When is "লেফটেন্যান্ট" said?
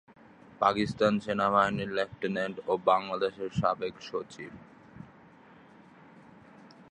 1.89-2.57